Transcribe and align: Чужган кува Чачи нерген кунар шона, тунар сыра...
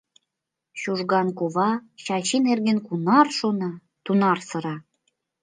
Чужган 0.79 1.27
кува 1.37 1.69
Чачи 2.03 2.37
нерген 2.47 2.79
кунар 2.87 3.27
шона, 3.37 3.71
тунар 4.03 4.39
сыра... 4.47 4.75